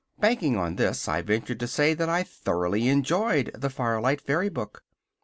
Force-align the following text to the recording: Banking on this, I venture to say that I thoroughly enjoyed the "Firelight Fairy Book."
Banking 0.19 0.57
on 0.57 0.77
this, 0.77 1.07
I 1.07 1.21
venture 1.21 1.53
to 1.53 1.67
say 1.67 1.93
that 1.93 2.09
I 2.09 2.23
thoroughly 2.23 2.87
enjoyed 2.87 3.51
the 3.53 3.69
"Firelight 3.69 4.19
Fairy 4.19 4.49
Book." 4.49 4.81